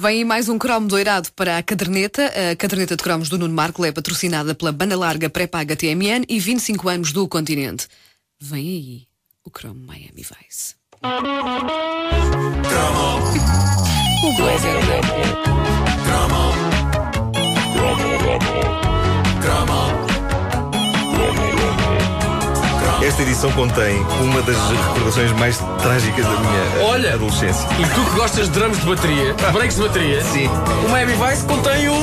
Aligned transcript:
Vem 0.00 0.24
mais 0.24 0.48
um 0.48 0.56
cromo 0.56 0.86
doirado 0.86 1.28
para 1.32 1.58
a 1.58 1.62
caderneta. 1.62 2.30
A 2.52 2.54
caderneta 2.54 2.96
de 2.96 3.02
cromos 3.02 3.28
do 3.28 3.36
Nuno 3.36 3.52
Marco 3.52 3.84
é 3.84 3.90
patrocinada 3.90 4.54
pela 4.54 4.70
banda 4.70 4.96
larga 4.96 5.28
pré-paga 5.28 5.74
TMN 5.74 6.24
e 6.28 6.38
25 6.38 6.88
anos 6.88 7.10
do 7.10 7.26
continente. 7.26 7.88
Vem 8.40 8.64
aí 8.64 9.02
o 9.44 9.50
cromo 9.50 9.84
Miami 9.84 10.22
Vice. 10.22 10.76
Esta 23.18 23.30
edição 23.30 23.50
contém 23.50 24.00
uma 24.20 24.40
das 24.42 24.56
recordações 24.70 25.32
mais 25.32 25.58
trágicas 25.82 26.24
da 26.24 26.38
minha 26.38 26.62
eh, 26.76 26.84
Olha. 26.84 27.14
adolescência. 27.14 27.68
E 27.76 27.82
tu 27.92 28.04
que 28.08 28.16
gostas 28.16 28.48
de 28.48 28.52
drums 28.60 28.78
de 28.78 28.86
bateria, 28.86 29.34
breaks 29.52 29.74
de 29.74 29.82
bateria, 29.82 30.22
Sim. 30.22 30.46
o 30.86 30.88
Miami 30.88 31.14
Vice 31.14 31.44
contém 31.44 31.88
um. 31.88 31.98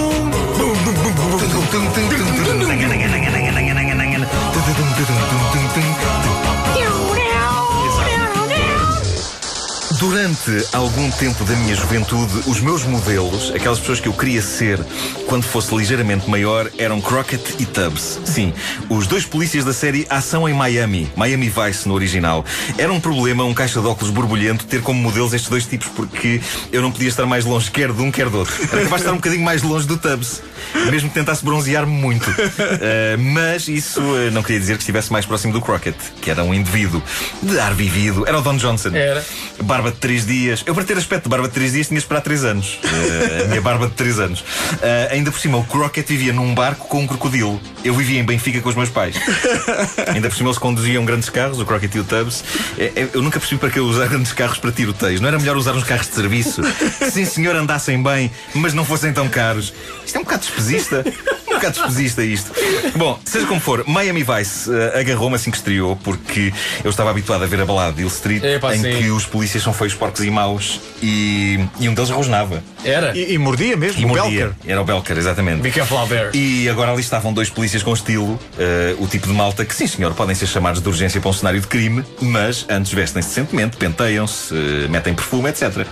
Durante 9.91 10.65
algum 10.73 11.09
tempo 11.11 11.43
da 11.45 11.55
minha 11.55 11.75
juventude, 11.75 12.49
os 12.49 12.59
meus 12.59 12.83
modelos, 12.83 13.51
aquelas 13.55 13.79
pessoas 13.79 13.99
que 13.99 14.07
eu 14.07 14.13
queria 14.13 14.41
ser 14.41 14.79
quando 15.27 15.43
fosse 15.43 15.73
ligeiramente 15.73 16.29
maior, 16.29 16.69
eram 16.77 16.99
Crockett 16.99 17.55
e 17.59 17.65
Tubbs. 17.65 18.19
Sim, 18.25 18.53
os 18.89 19.07
dois 19.07 19.25
polícias 19.25 19.63
da 19.63 19.73
série 19.73 20.05
Ação 20.09 20.49
em 20.49 20.53
Miami, 20.53 21.09
Miami 21.15 21.49
Vice 21.49 21.87
no 21.87 21.93
original. 21.93 22.43
Era 22.77 22.91
um 22.91 22.99
problema, 22.99 23.45
um 23.45 23.53
caixa 23.53 23.79
de 23.79 23.87
óculos 23.87 24.11
borbulhento, 24.11 24.65
ter 24.65 24.81
como 24.81 24.99
modelos 24.99 25.33
estes 25.33 25.49
dois 25.49 25.65
tipos, 25.65 25.87
porque 25.87 26.41
eu 26.71 26.81
não 26.81 26.91
podia 26.91 27.07
estar 27.07 27.25
mais 27.25 27.45
longe 27.45 27.71
quer 27.71 27.91
de 27.93 28.01
um, 28.01 28.11
quer 28.11 28.29
do 28.29 28.39
outro. 28.39 28.53
Era 28.63 28.83
capaz 28.83 28.89
de 28.89 28.95
estar 28.95 29.11
um 29.13 29.17
bocadinho 29.17 29.43
mais 29.43 29.61
longe 29.61 29.87
do 29.87 29.97
Tubbs, 29.97 30.41
mesmo 30.89 31.09
que 31.09 31.15
tentasse 31.15 31.45
bronzear-me 31.45 31.93
muito. 31.93 32.29
Uh, 32.29 33.17
mas 33.33 33.67
isso 33.67 34.01
uh, 34.01 34.31
não 34.31 34.41
queria 34.41 34.59
dizer 34.59 34.73
que 34.73 34.81
estivesse 34.81 35.11
mais 35.11 35.25
próximo 35.25 35.53
do 35.53 35.61
Crockett, 35.61 35.97
que 36.21 36.29
era 36.29 36.43
um 36.43 36.53
indivíduo 36.53 37.01
de 37.41 37.59
ar 37.59 37.73
vivido. 37.73 38.27
Era 38.27 38.39
o 38.39 38.41
Don 38.41 38.57
Johnson. 38.57 38.89
Era. 38.93 39.23
Barba 39.75 39.91
de 39.91 39.97
3 39.97 40.25
dias. 40.25 40.63
Eu, 40.65 40.73
para 40.73 40.85
ter 40.85 40.97
aspecto 40.97 41.23
de 41.23 41.29
barba 41.29 41.49
de 41.49 41.53
3 41.53 41.73
dias, 41.73 41.87
tinha 41.87 41.97
de 41.97 42.03
esperar 42.05 42.21
3 42.21 42.45
anos. 42.45 42.79
Uh, 42.81 43.43
a 43.43 43.47
minha 43.49 43.61
barba 43.61 43.87
de 43.87 43.91
3 43.91 44.19
anos. 44.19 44.39
Uh, 44.39 45.11
ainda 45.11 45.29
por 45.31 45.37
cima, 45.37 45.57
o 45.57 45.65
Crockett 45.65 46.07
vivia 46.07 46.31
num 46.31 46.55
barco 46.55 46.87
com 46.87 47.01
um 47.01 47.07
crocodilo. 47.07 47.59
Eu 47.83 47.93
vivia 47.93 48.17
em 48.21 48.23
Benfica 48.23 48.61
com 48.61 48.69
os 48.69 48.75
meus 48.75 48.87
pais. 48.87 49.17
ainda 50.07 50.29
por 50.29 50.35
cima, 50.37 50.47
eles 50.47 50.57
conduziam 50.57 51.03
grandes 51.03 51.27
carros, 51.27 51.59
o 51.59 51.65
Crockett 51.65 51.97
e 51.97 51.99
o 51.99 52.05
Tubbs. 52.05 52.41
É, 52.77 53.09
Eu 53.13 53.21
nunca 53.21 53.37
percebi 53.37 53.59
para 53.59 53.69
que 53.69 53.81
usar 53.81 54.07
grandes 54.07 54.31
carros 54.31 54.59
para 54.59 54.71
tiroteios. 54.71 55.19
Não 55.19 55.27
era 55.27 55.37
melhor 55.37 55.57
usar 55.57 55.73
uns 55.73 55.83
carros 55.83 56.07
de 56.07 56.15
serviço? 56.15 56.61
Sim, 57.11 57.25
senhor, 57.25 57.53
andassem 57.53 58.01
bem, 58.01 58.31
mas 58.53 58.73
não 58.73 58.85
fossem 58.85 59.11
tão 59.11 59.27
caros. 59.27 59.73
Isto 60.05 60.15
é 60.15 60.19
um 60.21 60.23
bocado 60.23 60.43
despesista. 60.43 61.03
Bocado 61.65 61.87
despesista 61.87 62.23
isto. 62.23 62.51
Bom, 62.95 63.19
seja 63.25 63.45
como 63.47 63.59
for, 63.59 63.83
Miami 63.87 64.23
Vice 64.23 64.69
uh, 64.69 64.97
agarrou-me 64.99 65.35
assim 65.35 65.51
que 65.51 65.57
estreou, 65.57 65.95
porque 65.97 66.53
eu 66.83 66.89
estava 66.89 67.09
habituado 67.09 67.43
a 67.43 67.47
ver 67.47 67.61
a 67.61 67.65
balada 67.65 67.93
de 67.93 68.01
Hill 68.01 68.07
Street, 68.07 68.43
Epá, 68.43 68.75
em 68.75 68.81
sim. 68.81 68.97
que 68.97 69.09
os 69.09 69.25
polícias 69.25 69.63
são 69.63 69.73
feios, 69.73 69.93
porcos 69.93 70.23
e 70.23 70.29
maus, 70.29 70.79
e, 71.01 71.59
e 71.79 71.89
um 71.89 71.93
deles 71.93 72.09
rosnava. 72.09 72.63
Era. 72.83 73.15
E, 73.17 73.33
e 73.33 73.37
mordia 73.37 73.75
mesmo, 73.75 74.01
E 74.01 74.05
o 74.05 74.07
mordia. 74.07 74.47
Belker. 74.47 74.55
Era 74.67 74.81
o 74.81 74.85
Belker, 74.85 75.17
exatamente. 75.17 75.61
Be 75.61 75.71
careful 75.71 75.97
out 75.97 76.09
there. 76.09 76.29
E 76.33 76.69
agora 76.69 76.91
ali 76.91 77.01
estavam 77.01 77.33
dois 77.33 77.49
polícias 77.49 77.81
com 77.81 77.93
estilo, 77.93 78.39
eh, 78.59 78.95
o 78.99 79.07
tipo 79.07 79.27
de 79.27 79.33
malta 79.33 79.65
que, 79.65 79.73
sim 79.73 79.87
senhor, 79.87 80.13
podem 80.13 80.35
ser 80.35 80.47
chamados 80.47 80.81
de 80.81 80.87
urgência 80.87 81.19
para 81.19 81.29
um 81.29 81.33
cenário 81.33 81.59
de 81.59 81.67
crime, 81.67 82.03
mas 82.21 82.65
antes 82.69 82.93
vestem-se 82.93 83.29
decentemente, 83.29 83.77
penteiam-se, 83.77 84.53
eh, 84.53 84.87
metem 84.87 85.13
perfume, 85.13 85.49
etc. 85.49 85.85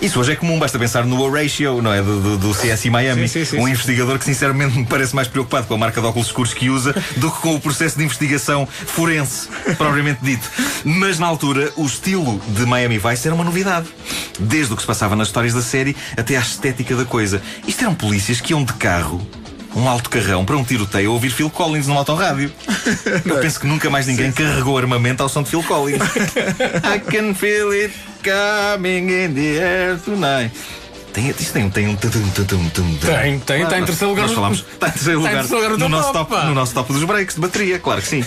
Isso 0.00 0.18
hoje 0.18 0.32
é 0.32 0.36
comum, 0.36 0.58
basta 0.58 0.78
pensar 0.78 1.04
no 1.04 1.20
Horatio, 1.20 1.82
não 1.82 1.92
é? 1.92 2.00
Do, 2.02 2.20
do, 2.20 2.38
do 2.38 2.54
CSI 2.54 2.88
Miami. 2.90 3.28
Sim, 3.28 3.44
sim, 3.44 3.44
sim, 3.44 3.58
um 3.58 3.64
sim. 3.66 3.70
investigador 3.72 4.18
que, 4.18 4.24
sinceramente, 4.24 4.78
me 4.78 4.86
parece 4.86 5.09
mais 5.14 5.28
preocupado 5.28 5.66
com 5.66 5.74
a 5.74 5.78
marca 5.78 6.00
de 6.00 6.06
óculos 6.06 6.28
escuros 6.28 6.54
que 6.54 6.70
usa 6.70 6.94
do 7.16 7.30
que 7.30 7.40
com 7.40 7.54
o 7.54 7.60
processo 7.60 7.98
de 7.98 8.04
investigação 8.04 8.66
forense, 8.66 9.48
propriamente 9.76 10.20
dito. 10.22 10.48
Mas 10.84 11.18
na 11.18 11.26
altura, 11.26 11.72
o 11.76 11.84
estilo 11.84 12.40
de 12.48 12.64
Miami 12.66 12.98
Vice 12.98 13.28
era 13.28 13.34
uma 13.34 13.44
novidade. 13.44 13.88
Desde 14.38 14.72
o 14.72 14.76
que 14.76 14.82
se 14.82 14.86
passava 14.86 15.16
nas 15.16 15.28
histórias 15.28 15.54
da 15.54 15.62
série 15.62 15.96
até 16.16 16.36
à 16.36 16.40
estética 16.40 16.94
da 16.96 17.04
coisa. 17.04 17.42
Isto 17.66 17.82
eram 17.82 17.94
polícias 17.94 18.40
que 18.40 18.52
iam 18.52 18.64
de 18.64 18.72
carro. 18.74 19.20
Um 19.74 19.88
alto 19.88 20.10
carrão 20.10 20.44
para 20.44 20.56
um 20.56 20.64
tiroteio 20.64 21.10
a 21.10 21.12
ouvir 21.12 21.30
Phil 21.30 21.48
Collins 21.48 21.86
num 21.86 21.96
autorrádio. 21.96 22.52
Eu 23.24 23.38
penso 23.38 23.60
que 23.60 23.66
nunca 23.66 23.88
mais 23.88 24.06
ninguém 24.06 24.32
carregou 24.32 24.76
armamento 24.76 25.22
ao 25.22 25.28
som 25.28 25.42
de 25.42 25.50
Phil 25.50 25.62
Collins. 25.62 26.02
I 26.84 26.98
can 26.98 27.34
feel 27.34 27.70
it 27.72 27.94
coming 28.24 29.10
in 29.10 29.34
the 29.34 29.58
air 29.58 29.98
tonight. 29.98 30.52
Tem, 31.12 31.28
isto 31.30 31.52
tem, 31.52 31.64
um- 31.64 31.70
tem 31.70 31.88
um. 31.88 31.96
tum. 31.96 32.94
Tem, 33.00 33.38
tem, 33.40 33.62
está 33.62 33.78
em 33.78 33.84
terceiro 33.84 34.10
lugar 34.10 34.26
Nós 34.26 34.32
falamos, 34.34 34.58
está 34.72 34.88
em 34.88 34.90
terceiro 34.92 35.18
lugar, 35.18 35.34
terceiro 35.40 35.62
lugar 35.74 35.78
no 35.78 35.88
nosso 35.88 36.12
top, 36.12 36.34
no 36.46 36.54
nosso 36.54 36.72
top 36.74 36.92
dos 36.92 37.02
breaks 37.04 37.34
de 37.34 37.40
bateria, 37.40 37.78
claro 37.78 38.00
que 38.00 38.06
sim. 38.08 38.24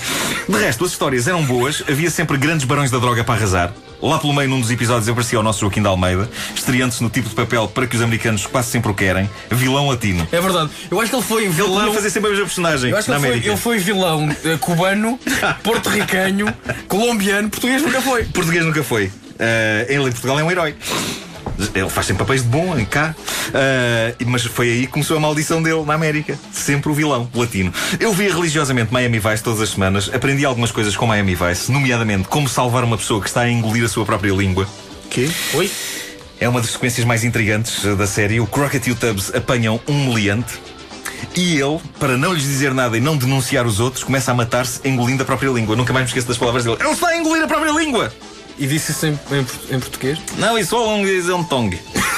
De 0.49 0.57
resto, 0.59 0.83
as 0.83 0.91
histórias 0.91 1.27
eram 1.27 1.43
boas, 1.45 1.81
havia 1.87 2.09
sempre 2.09 2.37
grandes 2.37 2.65
barões 2.65 2.91
da 2.91 2.97
droga 2.99 3.23
para 3.23 3.35
arrasar. 3.35 3.73
Lá 4.01 4.19
pelo 4.19 4.33
meio, 4.33 4.49
num 4.49 4.59
dos 4.59 4.69
episódios, 4.69 5.07
aparecia 5.07 5.39
o 5.39 5.43
nosso 5.43 5.61
Joaquim 5.61 5.81
de 5.81 5.87
Almeida, 5.87 6.29
estreando-se 6.53 7.01
no 7.01 7.09
tipo 7.09 7.29
de 7.29 7.35
papel 7.35 7.69
para 7.69 7.87
que 7.87 7.95
os 7.95 8.01
americanos 8.01 8.45
quase 8.45 8.69
sempre 8.69 8.91
o 8.91 8.93
querem, 8.93 9.29
vilão 9.49 9.87
latino. 9.87 10.27
É 10.29 10.41
verdade. 10.41 10.69
Eu 10.91 10.99
acho 10.99 11.09
que 11.09 11.15
ele 11.15 11.23
foi 11.23 11.43
Ele 11.43 11.53
vilão. 11.53 11.75
podia 11.75 11.93
fazer 11.93 12.09
sempre 12.09 12.27
a 12.27 12.31
mesma 12.31 12.45
personagem 12.45 12.91
Eu 12.91 12.97
acho 12.97 13.05
que 13.05 13.11
na 13.11 13.15
ele 13.17 13.21
foi, 13.21 13.29
América. 13.31 13.47
ele 13.53 13.57
foi 13.57 13.77
vilão 13.79 14.35
eh, 14.43 14.57
cubano, 14.59 15.17
porto-ricanho, 15.63 16.53
colombiano, 16.89 17.49
português 17.49 17.81
nunca 17.81 18.01
foi. 18.01 18.25
Português 18.25 18.65
nunca 18.65 18.83
foi. 18.83 19.09
Eh, 19.39 19.85
ele 19.87 20.09
em 20.09 20.11
Portugal 20.11 20.37
é 20.37 20.43
um 20.43 20.51
herói. 20.51 20.75
Ele 21.73 21.89
faz 21.89 22.07
sempre 22.07 22.23
papéis 22.23 22.41
de 22.41 22.47
bom 22.47 22.77
em 22.77 22.85
cá. 22.85 23.15
Eh, 23.53 24.15
mas 24.25 24.43
foi 24.43 24.69
aí 24.69 24.81
que 24.81 24.93
começou 24.93 25.17
a 25.17 25.19
maldição 25.19 25.61
dele 25.61 25.83
na 25.83 25.93
América. 25.93 26.37
Sempre 26.51 26.89
o 26.89 26.93
vilão 26.93 27.29
latino. 27.33 27.73
Eu 27.99 28.13
via 28.13 28.33
religiosamente 28.33 28.91
Miami 28.91 29.19
Vice 29.19 29.43
todas 29.43 29.61
as 29.61 29.69
semanas. 29.69 30.09
Aprendi 30.13 30.45
algumas 30.45 30.71
coisas 30.71 30.95
com 30.95 31.05
Miami 31.05 31.35
Vice, 31.35 31.71
nomeadamente 31.71 32.27
como 32.27 32.47
salvar 32.47 32.83
uma 32.83 32.97
pessoa 32.97 33.21
que 33.21 33.27
está 33.27 33.41
a 33.41 33.49
engolir 33.49 33.85
a 33.85 33.87
sua 33.87 34.05
própria 34.05 34.31
língua. 34.31 34.67
Quê? 35.09 35.29
Oi? 35.53 35.69
É 36.39 36.49
uma 36.49 36.59
das 36.59 36.71
sequências 36.71 37.05
mais 37.05 37.23
intrigantes 37.23 37.83
da 37.95 38.07
série. 38.07 38.39
O 38.39 38.47
Crockett 38.47 38.89
e 38.89 38.91
o 38.91 38.95
Tubbs 38.95 39.33
apanham 39.33 39.79
um 39.87 40.07
meliante. 40.07 40.59
E 41.35 41.59
ele, 41.59 41.79
para 41.99 42.17
não 42.17 42.33
lhes 42.33 42.43
dizer 42.43 42.73
nada 42.73 42.97
e 42.97 43.01
não 43.01 43.15
denunciar 43.15 43.65
os 43.65 43.79
outros, 43.79 44.03
começa 44.03 44.31
a 44.31 44.33
matar-se 44.35 44.85
engolindo 44.87 45.23
a 45.23 45.25
própria 45.25 45.49
língua. 45.49 45.75
Nunca 45.75 45.93
mais 45.93 46.03
me 46.03 46.09
esqueço 46.09 46.27
das 46.27 46.37
palavras 46.37 46.65
dele. 46.65 46.77
Ele 46.79 46.91
está 46.91 47.07
a 47.07 47.17
engolir 47.17 47.43
a 47.43 47.47
própria 47.47 47.71
língua! 47.71 48.11
E 48.57 48.67
disse 48.67 48.91
isso 48.91 49.05
em, 49.05 49.11
em, 49.11 49.75
em 49.75 49.79
português? 49.79 50.19
Não, 50.37 50.57
isso 50.57 50.75
é 50.75 50.79
um 50.79 51.05
is 51.05 51.29
um 51.29 51.43
tongue. 51.43 51.79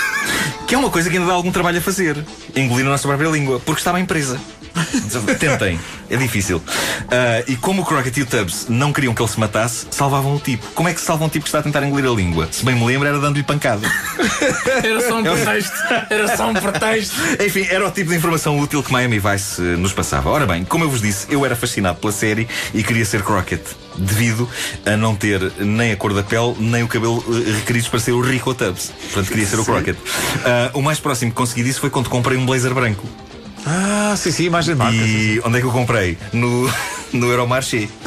Que 0.68 0.73
é 0.73 0.78
uma 0.79 0.90
coisa 0.90 1.12
que 1.12 1.16
ainda 1.16 1.28
dá 1.28 1.35
algum 1.35 1.51
trabalho 1.51 1.78
a 1.78 1.81
fazer. 1.81 2.25
Engolir 2.56 2.88
a 2.88 2.90
nossa 2.90 3.07
própria 3.07 3.29
língua, 3.29 3.59
porque 3.59 3.79
está 3.79 3.94
bem 3.94 4.03
presa. 4.03 4.41
Tentem, 5.40 5.80
é 6.09 6.18
difícil. 6.18 6.62
Ah, 7.09 7.44
e 7.47 7.56
como 7.56 7.81
o 7.81 7.86
Crockett 7.86 8.19
e 8.19 8.24
o 8.24 8.25
Tubbs 8.25 8.68
não 8.69 8.91
queriam 8.91 9.13
que 9.13 9.22
ele 9.22 9.30
se 9.30 9.40
matasse, 9.40 9.88
salvavam 9.91 10.36
o 10.36 10.40
tipo. 10.40 10.66
Como 10.74 10.90
é 10.90 10.94
que 10.94 11.00
se 11.00 11.06
salva 11.06 11.25
um 11.25 11.30
tipo 11.30 11.44
que 11.44 11.50
está 11.50 11.59
a 11.59 11.63
tentar 11.63 11.84
engolir 11.84 12.09
a 12.09 12.13
língua? 12.13 12.47
Se 12.52 12.63
bem 12.66 12.75
me 12.75 12.85
lembro, 12.85 13.08
era 13.08 13.19
dando-lhe 13.19 13.44
pancada. 13.44 13.88
Era 14.84 15.02
só 15.08 15.19
um 15.19 15.24
pretexto. 15.24 15.75
Era 16.09 16.38
só 16.38 16.50
um 16.50 16.53
pretexto. 16.53 17.16
Enfim, 17.44 17.68
era 17.69 17.88
o 17.88 17.91
tipo 17.91 18.09
de 18.09 18.18
informação 18.18 18.59
útil 18.59 18.84
que 18.84 18.91
Miami 18.91 19.19
Vice 19.19 19.62
eh, 19.62 19.78
nos 19.78 19.94
passava. 19.94 20.30
Ora 20.30 20.46
bem, 20.46 20.64
como 20.64 20.84
eu 20.84 20.90
vos 20.90 21.02
disse, 21.02 21.28
eu 21.30 21.46
era 21.46 21.56
fascinado 21.56 22.00
pela 22.00 22.12
série 22.12 22.47
e 22.74 22.84
queria 22.84 23.06
ser 23.06 23.24
Crockett, 23.24 23.64
devido 23.97 24.50
a 24.85 24.96
não 24.97 25.16
ter 25.16 25.52
nem 25.59 25.91
a 25.91 25.96
cor 25.96 26.14
da 26.14 26.24
pele, 26.24 26.56
nem 26.59 26.84
o 26.84 26.88
cabelo 26.88 27.24
eh, 27.28 27.52
requeridos 27.52 27.88
para 27.88 28.00
ser 28.00 28.12
o 28.12 28.22
Rico 28.22 28.53
Tubbs. 28.53 28.91
Portanto, 29.14 29.28
queria 29.30 29.46
ser 29.46 29.59
o 29.59 29.66
Crockett. 29.66 30.00
Ah, 30.46 30.72
o 30.74 30.81
mais 30.81 31.00
próximo 31.00 31.31
que 31.31 31.38
consegui 31.38 31.64
disso 31.64 31.80
foi 31.80 31.90
quando 31.90 32.09
comprei 32.09 32.38
um 32.38 32.46
blazer 32.46 32.74
branco. 32.74 33.08
Ah, 33.66 34.14
sim, 34.18 34.31
sim, 34.31 34.44
imagem 34.46 34.76
de 34.76 34.80
marca. 34.80 34.94
sim, 34.98 35.06
E 35.06 35.42
onde 35.44 35.58
é 35.58 35.59
que 35.62 35.66
eu 35.68 35.72
comprei? 35.72 36.18
No, 36.34 36.72
no 37.14 37.28
Euromarché. 37.30 37.88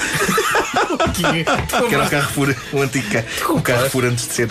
Que 1.89 1.95
era 1.95 2.05
o 2.05 2.11
Carrefour, 2.11 2.55
o 2.73 2.83
antigo 2.83 3.09
ca- 3.11 3.25
o 3.53 3.61
Carrefour 3.61 4.05
antes 4.05 4.27
de 4.29 4.35
ser. 4.35 4.51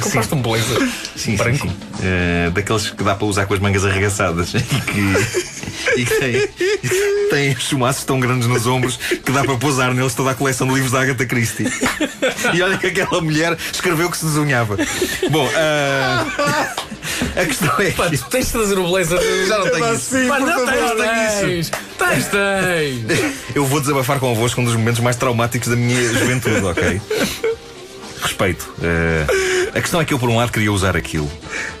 Compraste 0.00 0.34
um 0.34 0.42
blazer 0.42 0.78
Sim, 1.14 1.32
sim, 1.32 1.36
branco. 1.36 1.66
sim. 1.68 1.76
Eh, 2.02 2.50
daqueles 2.52 2.90
que 2.90 3.02
dá 3.02 3.14
para 3.14 3.26
usar 3.26 3.46
com 3.46 3.54
as 3.54 3.60
mangas 3.60 3.84
arregaçadas 3.84 4.52
e 4.54 4.60
que, 4.60 6.00
e 6.00 6.04
que 6.04 6.14
tem, 6.16 6.48
tem 7.30 7.56
chumaços 7.58 8.04
tão 8.04 8.18
grandes 8.20 8.46
nos 8.46 8.66
ombros 8.66 8.96
que 8.96 9.32
dá 9.32 9.42
para 9.44 9.56
pousar 9.56 9.92
neles 9.94 10.14
toda 10.14 10.30
a 10.30 10.34
coleção 10.34 10.66
de 10.66 10.74
livros 10.74 10.92
da 10.92 11.00
Agatha 11.02 11.24
Christie. 11.26 11.66
E 12.54 12.62
olha 12.62 12.76
que 12.78 12.86
aquela 12.88 13.20
mulher 13.20 13.56
escreveu 13.72 14.10
que 14.10 14.16
se 14.18 14.26
desunhava. 14.26 14.76
Bom, 15.30 15.48
ah, 15.56 16.26
a 17.36 17.44
questão 17.46 17.72
é. 17.80 17.90
Pá, 17.90 18.08
tu 18.10 18.24
tens 18.30 18.46
de 18.46 18.52
trazer 18.52 18.78
o 18.78 18.86
blazer. 18.88 19.18
Já 19.46 19.58
não 19.58 19.70
tenho 19.70 19.94
isso. 19.94 20.28
Pá, 20.28 20.38
não 20.40 20.52
por 20.52 20.66
tens, 20.66 20.80
favor, 20.80 20.96
tens. 20.96 21.70
Tens, 21.98 22.26
tens. 22.26 23.34
Eu 23.54 23.64
vou 23.64 23.80
desabafar 23.80 24.18
convosco 24.18 24.60
um 24.60 24.64
dos 24.64 24.74
momentos 24.74 25.00
mais 25.00 25.16
traumáticos 25.16 25.68
da 25.68 25.76
minha 25.76 26.00
juventude, 26.12 26.64
ok? 26.64 27.00
Respeito. 28.22 28.74
Eh, 28.82 29.70
a 29.74 29.80
questão 29.80 30.00
é 30.00 30.04
que 30.04 30.12
eu, 30.12 30.18
por 30.18 30.28
um 30.28 30.36
lado, 30.36 30.52
queria 30.52 30.72
usar 30.72 30.96
aquilo. 30.96 31.30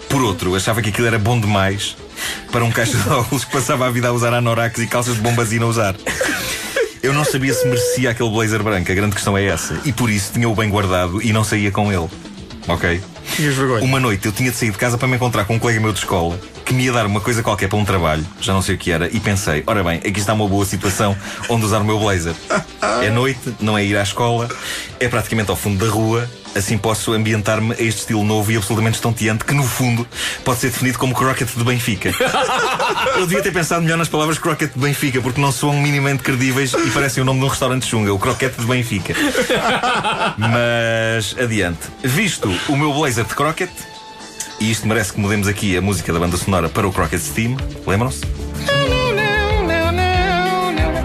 Por 0.08 0.22
outro, 0.22 0.54
achava 0.54 0.80
que 0.80 0.90
aquilo 0.90 1.06
era 1.06 1.18
bom 1.18 1.38
demais 1.38 1.96
para 2.52 2.64
um 2.64 2.70
caixa 2.70 2.96
de 2.96 3.08
óculos 3.08 3.44
que 3.44 3.52
passava 3.52 3.86
a 3.86 3.90
vida 3.90 4.08
a 4.08 4.12
usar 4.12 4.32
anoraks 4.32 4.82
e 4.82 4.86
calças 4.86 5.14
de 5.14 5.20
bombazina 5.20 5.64
a 5.64 5.68
usar. 5.68 5.96
Eu 7.02 7.12
não 7.12 7.24
sabia 7.24 7.54
se 7.54 7.66
merecia 7.66 8.10
aquele 8.10 8.30
blazer 8.30 8.62
branco, 8.62 8.90
a 8.90 8.94
grande 8.94 9.14
questão 9.14 9.36
é 9.36 9.44
essa. 9.44 9.80
E 9.84 9.92
por 9.92 10.10
isso 10.10 10.32
tinha-o 10.32 10.54
bem 10.54 10.68
guardado 10.68 11.22
e 11.22 11.32
não 11.32 11.44
saía 11.44 11.70
com 11.70 11.92
ele. 11.92 12.08
Ok? 12.66 13.00
Tinhas 13.36 13.54
vergonha. 13.54 13.84
Uma 13.84 14.00
noite 14.00 14.24
eu 14.24 14.32
tinha 14.32 14.50
de 14.50 14.56
sair 14.56 14.70
de 14.70 14.78
casa 14.78 14.96
para 14.96 15.06
me 15.06 15.16
encontrar 15.16 15.44
com 15.44 15.56
um 15.56 15.58
colega 15.58 15.78
meu 15.78 15.92
de 15.92 15.98
escola 15.98 16.40
que 16.66 16.74
me 16.74 16.84
ia 16.84 16.92
dar 16.92 17.06
uma 17.06 17.20
coisa 17.20 17.44
qualquer 17.44 17.68
para 17.68 17.78
um 17.78 17.84
trabalho, 17.84 18.26
já 18.40 18.52
não 18.52 18.60
sei 18.60 18.74
o 18.74 18.78
que 18.78 18.90
era, 18.90 19.08
e 19.14 19.20
pensei: 19.20 19.62
ora 19.66 19.84
bem, 19.84 19.98
aqui 19.98 20.18
está 20.18 20.34
uma 20.34 20.48
boa 20.48 20.64
situação 20.64 21.16
onde 21.48 21.64
usar 21.64 21.78
o 21.78 21.84
meu 21.84 21.98
blazer. 21.98 22.34
É 23.02 23.08
noite, 23.08 23.54
não 23.60 23.78
é 23.78 23.84
ir 23.84 23.96
à 23.96 24.02
escola, 24.02 24.48
é 24.98 25.06
praticamente 25.08 25.50
ao 25.50 25.56
fundo 25.56 25.84
da 25.84 25.90
rua. 25.90 26.28
Assim 26.56 26.78
posso 26.78 27.12
ambientar-me 27.12 27.74
a 27.74 27.82
este 27.82 28.00
estilo 28.00 28.24
novo 28.24 28.50
e 28.50 28.56
absolutamente 28.56 28.94
estonteante 28.94 29.44
que, 29.44 29.52
no 29.52 29.62
fundo, 29.62 30.08
pode 30.42 30.58
ser 30.58 30.70
definido 30.70 30.98
como 30.98 31.14
croquete 31.14 31.52
de 31.54 31.62
Benfica. 31.62 32.14
Eu 33.14 33.26
devia 33.26 33.42
ter 33.42 33.52
pensado 33.52 33.82
melhor 33.82 33.98
nas 33.98 34.08
palavras 34.08 34.38
croquete 34.38 34.72
de 34.72 34.80
Benfica, 34.80 35.20
porque 35.20 35.38
não 35.38 35.52
soam 35.52 35.78
minimamente 35.78 36.22
credíveis 36.22 36.72
e 36.72 36.90
parecem 36.92 37.22
o 37.22 37.26
nome 37.26 37.40
de 37.40 37.44
um 37.44 37.48
restaurante 37.48 37.84
chunga, 37.84 38.10
o 38.10 38.18
croquete 38.18 38.58
de 38.58 38.66
Benfica. 38.66 39.14
Mas 40.38 41.36
adiante. 41.38 41.88
Visto 42.02 42.50
o 42.70 42.76
meu 42.76 42.90
blazer 42.94 43.25
de 43.26 43.34
croquete, 43.34 43.72
e 44.60 44.70
isto 44.70 44.86
merece 44.86 45.12
que 45.12 45.20
mudemos 45.20 45.48
aqui 45.48 45.76
a 45.76 45.82
música 45.82 46.12
da 46.12 46.18
banda 46.18 46.36
sonora 46.36 46.68
para 46.68 46.86
o 46.86 46.92
Crockett 46.92 47.22
Steam, 47.22 47.56
lembram-se? 47.86 48.22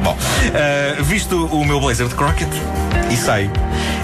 Bom, 0.04 0.18
uh, 0.18 1.04
visto 1.04 1.46
o 1.48 1.66
meu 1.66 1.80
blazer 1.80 2.08
de 2.08 2.16
Crockett 2.16 2.52
e 3.12 3.18
saio, 3.18 3.52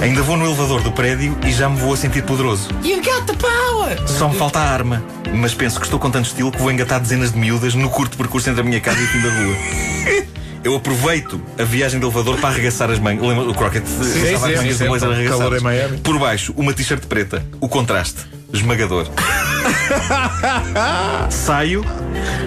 ainda 0.02 0.22
vou 0.22 0.36
no 0.36 0.46
elevador 0.46 0.82
do 0.82 0.92
prédio 0.92 1.38
e 1.46 1.52
já 1.52 1.70
me 1.70 1.78
vou 1.78 1.94
a 1.94 1.98
sentir 1.98 2.24
poderoso. 2.24 2.70
You 2.84 2.98
got 2.98 3.26
the 3.26 3.34
power! 3.36 4.08
Só 4.08 4.28
me 4.28 4.36
falta 4.36 4.60
a 4.60 4.70
arma, 4.70 5.04
mas 5.34 5.54
penso 5.54 5.80
que 5.80 5.86
estou 5.86 6.00
com 6.00 6.12
tanto 6.12 6.26
estilo 6.26 6.52
que 6.52 6.60
vou 6.60 6.72
engatar 6.72 7.00
dezenas 7.00 7.32
de 7.32 7.38
miúdas 7.38 7.74
no 7.74 7.90
curto 7.90 8.18
percurso 8.18 8.50
entre 8.50 8.62
a 8.62 8.64
minha 8.64 8.82
casa 8.82 9.00
e 9.00 9.04
o 9.04 9.08
fim 9.08 9.22
da 9.22 9.30
rua. 9.30 10.28
Eu 10.68 10.76
aproveito 10.76 11.42
a 11.58 11.64
viagem 11.64 11.98
de 11.98 12.06
elevador 12.06 12.36
para 12.42 12.50
arregaçar 12.50 12.92
as 12.92 13.00
mangas. 13.00 13.26
Lembra 13.26 13.46
o 13.46 13.54
Crockett? 13.54 13.88
sim, 13.88 14.34
as 14.34 14.42
sim, 14.42 14.54
mangas 14.54 14.80
do 14.80 14.86
blazer 14.86 15.10
arregaçadas. 15.10 15.64
Por 16.04 16.20
baixo, 16.20 16.54
uma 16.58 16.74
t-shirt 16.74 17.06
preta. 17.06 17.42
O 17.62 17.70
contraste. 17.70 18.26
Esmagador. 18.52 19.08
Saio. 21.32 21.86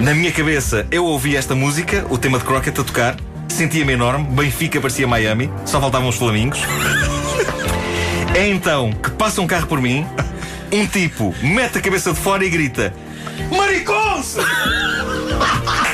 Na 0.03 0.13
minha 0.13 0.31
cabeça, 0.31 0.87
eu 0.91 1.07
ouvi 1.07 1.35
esta 1.35 1.55
música, 1.55 2.05
o 2.11 2.19
tema 2.19 2.39
de 2.39 2.45
Crockett 2.45 2.79
a 2.79 2.85
tocar. 2.85 3.17
Sentia-me 3.49 3.95
enorme. 3.95 4.27
Benfica 4.27 4.79
parecia 4.83 5.07
Miami. 5.07 5.51
Só 5.65 5.81
faltavam 5.81 6.11
os 6.11 6.17
flamingos. 6.17 6.59
É 8.33 8.47
então 8.47 8.93
que 8.93 9.11
passa 9.11 9.41
um 9.41 9.47
carro 9.47 9.67
por 9.67 9.81
mim. 9.81 10.07
Um 10.71 10.87
tipo 10.87 11.35
mete 11.43 11.79
a 11.79 11.81
cabeça 11.81 12.13
de 12.13 12.21
fora 12.21 12.45
e 12.45 12.49
grita: 12.49 12.95
Maricons! 13.51 14.37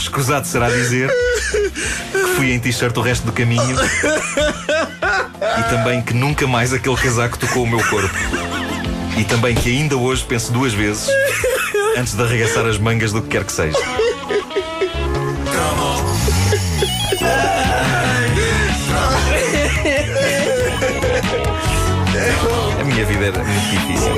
Escusado 0.00 0.46
será 0.46 0.68
dizer 0.70 1.10
que 2.10 2.18
fui 2.36 2.52
em 2.52 2.58
t-shirt 2.58 2.96
o 2.96 3.02
resto 3.02 3.26
do 3.26 3.32
caminho 3.32 3.76
e 5.58 5.62
também 5.68 6.00
que 6.00 6.14
nunca 6.14 6.46
mais 6.46 6.72
aquele 6.72 6.96
casaco 6.96 7.38
tocou 7.38 7.64
o 7.64 7.66
meu 7.66 7.78
corpo. 7.88 8.14
E 9.18 9.24
também 9.24 9.54
que 9.54 9.68
ainda 9.70 9.96
hoje 9.96 10.24
penso 10.26 10.50
duas 10.52 10.72
vezes 10.72 11.06
antes 11.96 12.14
de 12.14 12.22
arregaçar 12.22 12.66
as 12.66 12.78
mangas 12.78 13.12
do 13.12 13.20
que 13.20 13.28
quer 13.28 13.44
que 13.44 13.52
seja. 13.52 13.76
A 22.80 22.84
minha 22.84 23.04
vida 23.04 23.26
era 23.26 23.44
muito 23.44 23.70
difícil. 23.70 24.14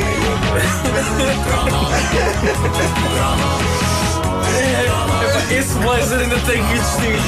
Esse 5.59 5.75
blazer 5.81 6.19
ainda 6.19 6.37
tem 6.41 6.67
que 6.67 6.73
existir. 6.73 7.21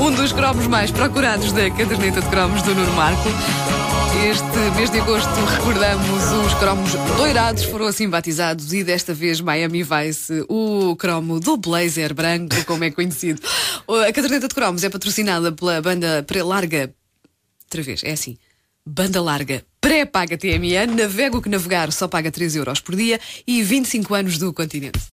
Um 0.00 0.10
dos 0.10 0.32
cromos 0.32 0.66
mais 0.66 0.90
procurados 0.90 1.52
da 1.52 1.70
caderneta 1.70 2.22
de 2.22 2.28
cromos 2.28 2.62
do 2.62 2.74
Nuno 2.74 2.92
Marco. 2.94 3.28
Este 4.30 4.76
mês 4.76 4.90
de 4.90 5.00
agosto 5.00 5.28
recordamos 5.28 6.32
os 6.32 6.54
cromos 6.54 6.94
doirados, 7.18 7.64
foram 7.64 7.86
assim 7.86 8.08
batizados, 8.08 8.72
e 8.72 8.82
desta 8.82 9.12
vez 9.12 9.42
Miami 9.42 9.82
Vice, 9.82 10.44
o 10.48 10.96
cromo 10.96 11.38
do 11.38 11.58
blazer 11.58 12.14
branco, 12.14 12.56
como 12.64 12.84
é 12.84 12.90
conhecido. 12.90 13.42
A 14.08 14.12
caderneta 14.12 14.48
de 14.48 14.54
cromos 14.54 14.82
é 14.82 14.88
patrocinada 14.88 15.52
pela 15.52 15.82
banda 15.82 16.24
pré-larga. 16.26 16.94
Outra 17.64 17.82
vez, 17.82 18.02
é 18.02 18.12
assim. 18.12 18.38
Banda 18.88 19.20
larga 19.20 19.64
pré-paga 19.80 20.36
TMN, 20.36 20.94
navega 20.96 21.36
o 21.36 21.42
que 21.42 21.48
navegar 21.48 21.92
só 21.92 22.06
paga 22.06 22.30
3 22.30 22.54
euros 22.54 22.80
por 22.80 22.94
dia 22.94 23.20
e 23.46 23.62
25 23.62 24.14
anos 24.14 24.38
do 24.38 24.52
continente. 24.52 24.98